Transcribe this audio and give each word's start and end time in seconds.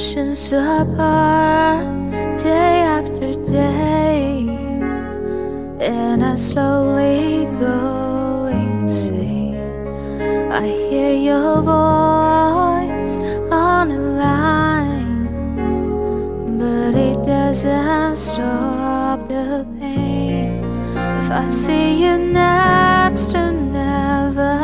oceans 0.00 0.50
apart, 0.52 1.84
day 2.38 2.80
after 2.96 3.32
day, 3.44 4.48
and 5.78 6.24
I 6.24 6.36
slowly 6.36 7.44
go 7.60 8.46
insane. 8.46 9.60
I 10.50 10.66
hear 10.88 11.12
your 11.12 11.60
voice 11.60 13.16
on 13.52 13.88
the 13.88 13.98
line, 14.24 15.26
but 16.56 16.94
it 16.94 17.22
doesn't 17.22 18.16
stop 18.16 19.28
the 19.28 19.66
pain. 19.78 20.64
If 21.20 21.30
I 21.30 21.50
see 21.50 22.02
you 22.02 22.16
next 22.16 23.32
to 23.32 23.52
never, 23.52 24.56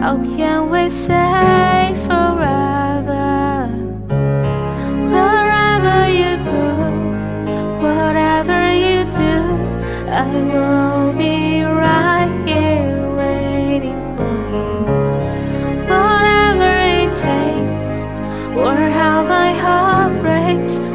how 0.00 0.16
can 0.36 0.70
we 0.70 0.90
say 0.90 1.67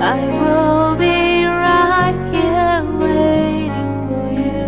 I 0.06 0.20
will 0.42 0.98
be 0.98 1.46
right 1.46 2.18
here 2.34 2.84
waiting 3.00 3.94
for 4.10 4.28
you. 4.44 4.68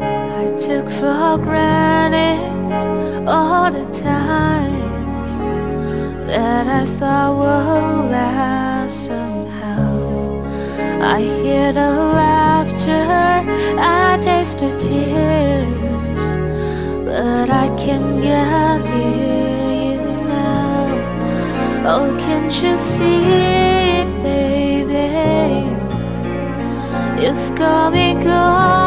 I 0.00 0.46
took 0.56 0.88
for 0.88 1.36
granted 1.36 2.40
all 3.28 3.70
the 3.70 3.84
times 3.84 5.40
that 6.26 6.66
I 6.66 6.86
thought 6.86 7.36
would 7.36 8.10
last 8.10 9.08
somehow. 9.08 10.42
I 11.02 11.20
hear 11.20 11.70
the 11.74 11.90
laughter, 12.16 13.44
I 13.78 14.18
taste 14.22 14.60
the 14.60 14.70
tears, 14.70 16.34
but 17.04 17.50
I 17.50 17.68
can't 17.76 18.22
get 18.22 18.65
Oh, 21.88 22.16
can't 22.18 22.52
you 22.64 22.76
see 22.76 23.22
it, 23.22 24.08
baby? 24.20 25.70
You've 27.22 27.54
got 27.54 27.92
me 27.92 28.14
going 28.14 28.85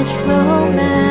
this 0.00 0.12
romance. 0.24 1.09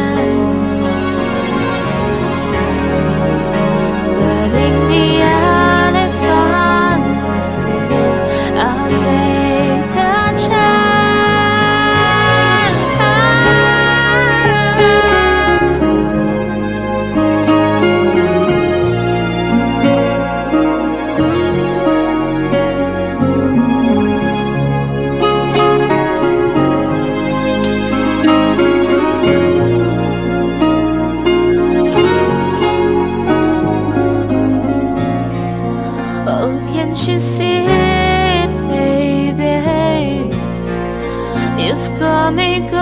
I'll 42.30 42.79